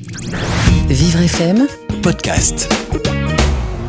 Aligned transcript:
Vivre 0.00 1.22
FM, 1.24 1.66
podcast. 2.04 2.72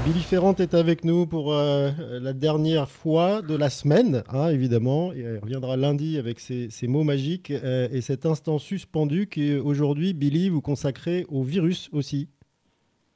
Billy 0.05 0.23
Ferrand 0.23 0.55
est 0.55 0.73
avec 0.73 1.03
nous 1.05 1.27
pour 1.27 1.53
euh, 1.53 1.89
la 2.19 2.33
dernière 2.33 2.89
fois 2.89 3.43
de 3.43 3.55
la 3.55 3.69
semaine, 3.69 4.23
hein, 4.33 4.49
évidemment. 4.49 5.11
Il 5.13 5.37
reviendra 5.39 5.77
lundi 5.77 6.17
avec 6.17 6.39
ses, 6.39 6.71
ses 6.71 6.87
mots 6.87 7.03
magiques 7.03 7.51
euh, 7.51 7.87
et 7.93 8.01
cet 8.01 8.25
instant 8.25 8.57
suspendu 8.57 9.27
qui 9.27 9.55
aujourd'hui, 9.55 10.13
Billy, 10.15 10.49
vous 10.49 10.61
consacrez 10.61 11.25
au 11.29 11.43
virus 11.43 11.91
aussi. 11.93 12.27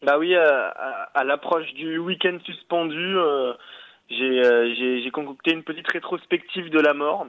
Bah 0.05 0.20
oui, 0.20 0.36
euh, 0.36 0.70
à, 0.70 1.10
à 1.16 1.23
l'approche 1.23 1.73
du 1.73 1.98
week-end 1.98 2.38
suspendu, 2.46 3.18
euh, 3.18 3.54
j'ai 4.12 4.39
euh, 4.46 4.71
j'ai- 4.78 5.02
j'ai 5.02 5.10
concocté 5.10 5.52
une 5.52 5.64
petite 5.64 5.88
rétrospective 5.91 6.70
de 6.70 6.80
la 6.80 6.94
mort. 6.94 7.25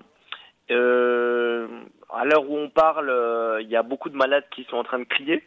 Euh, 0.71 1.67
à 2.15 2.25
l'heure 2.25 2.49
où 2.51 2.57
on 2.59 2.69
parle, 2.71 3.09
euh, 3.11 3.61
il 3.63 3.69
y 3.71 3.77
a 3.77 3.83
beaucoup 3.83 4.09
de 4.11 4.17
malades 4.17 4.45
qui 4.55 4.65
sont 4.71 4.77
en 4.77 4.85
train 4.85 4.99
de 4.99 5.05
crier. 5.05 5.43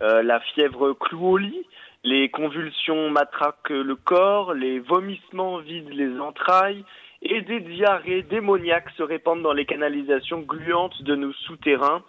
Euh, 0.00 0.22
la 0.22 0.40
fièvre 0.40 0.92
cloue 0.92 1.26
au 1.26 1.36
lit, 1.36 1.66
les 2.04 2.28
convulsions 2.28 3.10
matraquent 3.10 3.70
le 3.70 3.96
corps, 3.96 4.54
les 4.54 4.78
vomissements 4.78 5.58
vident 5.58 5.90
les 5.90 6.20
entrailles 6.20 6.84
et 7.22 7.40
des 7.42 7.60
diarrhées 7.60 8.22
démoniaques 8.22 8.90
se 8.96 9.02
répandent 9.02 9.42
dans 9.42 9.52
les 9.52 9.66
canalisations 9.66 10.40
gluantes 10.40 11.02
de 11.02 11.16
nos 11.16 11.32
souterrains. 11.32 12.02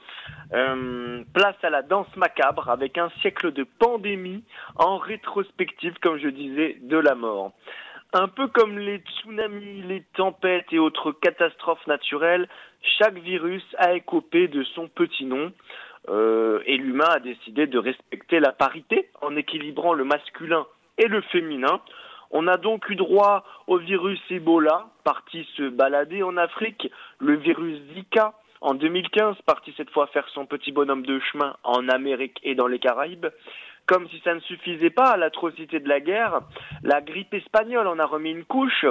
Euh, 0.53 1.23
place 1.33 1.55
à 1.63 1.70
la 1.70 1.81
danse 1.81 2.16
macabre 2.16 2.70
avec 2.70 2.97
un 2.97 3.09
siècle 3.21 3.52
de 3.52 3.63
pandémie 3.63 4.44
en 4.75 4.97
rétrospective, 4.97 5.95
comme 6.02 6.19
je 6.19 6.30
disais, 6.30 6.77
de 6.81 6.97
la 6.97 7.16
mort. 7.16 7.53
Un 8.13 8.27
peu 8.27 8.47
comme 8.47 8.77
les 8.80 8.97
tsunamis, 8.97 9.83
les 9.83 10.03
tempêtes 10.16 10.66
et 10.71 10.80
autres 10.80 11.11
catastrophes 11.11 11.85
naturelles, 11.85 12.47
chaque 12.97 13.17
virus 13.19 13.63
a 13.77 13.94
écopé 13.94 14.47
de 14.47 14.63
son 14.63 14.88
petit 14.88 15.25
nom. 15.25 15.52
Euh, 16.09 16.62
et 16.66 16.77
l'humain 16.77 17.09
a 17.09 17.20
décidé 17.20 17.68
de 17.68 17.77
respecter 17.77 18.40
la 18.40 18.52
parité 18.52 19.09
en 19.22 19.36
équilibrant 19.36 19.94
le 19.94 20.04
masculin 20.04 20.66
et 20.98 21.08
le 21.08 21.22
féminin. 21.22 21.81
On 22.31 22.47
a 22.47 22.58
donc 22.58 22.89
eu 22.89 22.95
droit 22.95 23.44
au 23.67 23.78
virus 23.78 24.20
Ebola, 24.30 24.88
parti 25.03 25.48
se 25.56 25.70
balader 25.70 26.23
en 26.23 26.38
Afrique, 26.38 26.92
le 27.20 27.36
virus 27.36 27.80
Zika 27.94 28.33
en 28.61 28.73
2015, 28.73 29.38
parti 29.45 29.73
cette 29.78 29.89
fois 29.92 30.08
faire 30.08 30.28
son 30.30 30.45
petit 30.45 30.72
bonhomme 30.72 31.06
de 31.06 31.20
chemin 31.20 31.56
en 31.64 31.88
Amérique 31.88 32.39
et 32.44 32.55
dans 32.55 32.67
les 32.67 32.80
Caraïbes. 32.80 33.28
Comme 33.86 34.08
si 34.09 34.20
ça 34.23 34.36
ne 34.36 34.39
suffisait 34.42 34.92
pas 34.92 35.09
à 35.09 35.17
l'atrocité 35.17 35.80
de 35.80 35.89
la 35.89 36.00
guerre, 36.00 36.42
la 36.83 37.02
grippe 37.02 37.33
espagnole 37.33 37.88
en 37.88 37.98
a 37.98 38.05
remis 38.05 38.31
une 38.31 38.45
couche. 38.45 38.86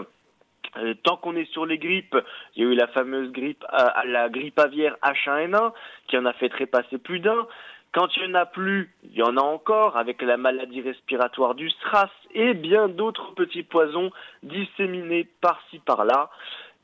Euh, 0.77 0.95
tant 1.03 1.17
qu'on 1.17 1.37
est 1.37 1.51
sur 1.53 1.67
les 1.67 1.79
grippes, 1.79 2.17
il 2.55 2.63
y 2.63 2.67
a 2.67 2.71
eu 2.71 2.75
la 2.75 2.89
fameuse 2.89 3.33
grippe, 3.33 3.65
euh, 3.73 3.87
la 4.05 4.29
grippe 4.29 4.59
aviaire 4.59 4.97
H1N1 5.03 5.73
qui 6.09 6.19
en 6.19 6.27
a 6.27 6.33
fait 6.35 6.49
trépasser 6.49 6.99
plus 6.99 7.21
d'un. 7.21 7.47
Quand 7.93 8.09
il 8.17 8.25
n'y 8.25 8.33
en 8.33 8.35
a 8.35 8.47
plus, 8.47 8.93
il 9.05 9.17
y 9.17 9.23
en 9.23 9.37
a 9.39 9.41
encore 9.41 9.97
avec 9.97 10.21
la 10.21 10.37
maladie 10.37 10.83
respiratoire 10.83 11.55
du 11.55 11.71
SRAS 11.71 12.11
et 12.35 12.53
bien 12.53 12.89
d'autres 12.89 13.33
petits 13.35 13.63
poisons 13.63 14.11
disséminés 14.43 15.27
par-ci 15.41 15.79
par-là. 15.81 16.31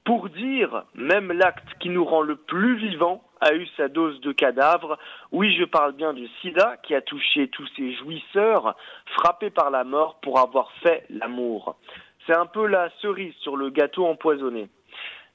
Pour 0.04 0.28
dire, 0.28 0.84
même 0.94 1.32
l'acte 1.32 1.68
qui 1.80 1.90
nous 1.90 2.04
rend 2.04 2.22
le 2.22 2.36
plus 2.36 2.76
vivant 2.76 3.22
a 3.44 3.54
eu 3.54 3.66
sa 3.76 3.88
dose 3.88 4.20
de 4.20 4.32
cadavre. 4.32 4.98
Oui, 5.30 5.54
je 5.58 5.64
parle 5.64 5.92
bien 5.92 6.14
du 6.14 6.26
sida 6.40 6.78
qui 6.82 6.94
a 6.94 7.02
touché 7.02 7.48
tous 7.48 7.68
ces 7.76 7.92
jouisseurs 7.92 8.74
frappés 9.16 9.50
par 9.50 9.70
la 9.70 9.84
mort 9.84 10.18
pour 10.22 10.38
avoir 10.38 10.72
fait 10.82 11.04
l'amour. 11.10 11.76
C'est 12.26 12.36
un 12.36 12.46
peu 12.46 12.66
la 12.66 12.88
cerise 13.02 13.34
sur 13.42 13.56
le 13.56 13.68
gâteau 13.68 14.06
empoisonné. 14.06 14.68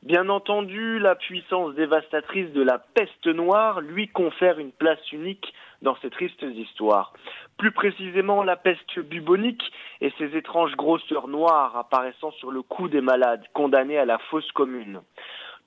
Bien 0.01 0.29
entendu, 0.29 0.97
la 0.97 1.15
puissance 1.15 1.75
dévastatrice 1.75 2.51
de 2.53 2.61
la 2.63 2.79
peste 2.79 3.27
noire 3.27 3.81
lui 3.81 4.07
confère 4.07 4.57
une 4.57 4.71
place 4.71 5.11
unique 5.11 5.53
dans 5.81 5.97
ces 5.97 6.09
tristes 6.09 6.41
histoires. 6.41 7.13
Plus 7.57 7.71
précisément, 7.71 8.41
la 8.43 8.55
peste 8.55 8.97
bubonique 8.99 9.61
et 9.99 10.11
ses 10.17 10.37
étranges 10.37 10.75
grosseurs 10.77 11.27
noires 11.27 11.75
apparaissant 11.75 12.31
sur 12.31 12.49
le 12.49 12.61
cou 12.61 12.87
des 12.87 13.01
malades 13.01 13.43
condamnés 13.53 13.97
à 13.97 14.05
la 14.05 14.17
fosse 14.17 14.49
commune. 14.53 15.01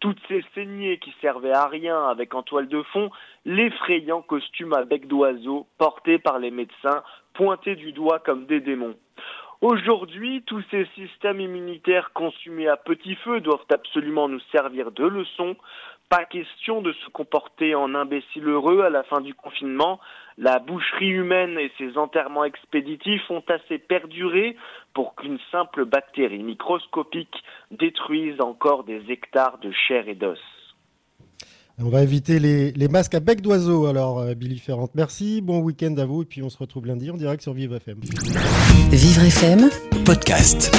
Toutes 0.03 0.19
ces 0.27 0.45
saignées 0.53 0.99
qui 0.99 1.15
servaient 1.21 1.53
à 1.53 1.69
rien 1.69 2.09
avec 2.09 2.35
en 2.35 2.43
toile 2.43 2.67
de 2.67 2.83
fond 2.83 3.13
l'effrayant 3.45 4.21
costume 4.21 4.73
à 4.73 4.85
bec 4.85 5.07
d'oiseau 5.07 5.69
porté 5.79 6.19
par 6.19 6.41
les 6.41 6.51
médecins 6.51 7.05
pointés 7.35 7.77
du 7.77 7.93
doigt 7.93 8.19
comme 8.19 8.47
des 8.47 8.59
démons. 8.59 8.97
Aujourd'hui, 9.61 10.43
tous 10.45 10.61
ces 10.73 10.87
systèmes 10.97 11.39
immunitaires 11.39 12.11
consumés 12.15 12.67
à 12.67 12.77
petit 12.77 13.15
feu 13.15 13.41
doivent 13.41 13.65
absolument 13.73 14.29
nous 14.29 14.41
servir 14.51 14.91
de 14.91 15.05
leçon. 15.05 15.55
Pas 16.13 16.27
question 16.27 16.83
de 16.83 16.93
se 16.93 17.09
comporter 17.09 17.75
en 17.75 17.95
imbécile 17.95 18.47
heureux 18.47 18.83
à 18.83 18.91
la 18.91 19.03
fin 19.03 19.23
du 19.23 19.33
confinement. 19.33 19.99
La 20.37 20.59
boucherie 20.59 21.09
humaine 21.09 21.59
et 21.59 21.73
ses 21.79 21.97
enterrements 21.97 22.45
expéditifs 22.45 23.31
ont 23.31 23.43
assez 23.49 23.79
perduré 23.79 24.55
pour 24.93 25.15
qu'une 25.15 25.39
simple 25.51 25.87
bactérie 25.87 26.43
microscopique 26.43 27.35
détruise 27.71 28.39
encore 28.43 28.85
des 28.85 29.01
hectares 29.09 29.57
de 29.63 29.73
chair 29.89 30.07
et 30.07 30.15
d'os. 30.15 30.39
On 31.79 31.89
va 31.89 32.03
éviter 32.03 32.39
les, 32.39 32.73
les 32.73 32.89
masques 32.89 33.15
à 33.15 33.21
bec 33.21 33.41
d'oiseau 33.41 33.87
alors, 33.87 34.19
euh, 34.19 34.35
Billy 34.35 34.59
Ferrand. 34.59 34.91
Merci, 34.95 35.41
bon 35.41 35.61
week-end 35.61 35.97
à 35.97 36.05
vous 36.05 36.25
et 36.25 36.27
puis 36.27 36.43
on 36.43 36.51
se 36.51 36.59
retrouve 36.59 36.89
lundi 36.89 37.11
en 37.11 37.17
direct 37.17 37.43
sur 37.43 37.55
Vivre 37.55 37.77
FM. 37.77 38.01
Vivre 38.91 39.23
FM, 39.23 39.71
Podcast. 40.05 40.71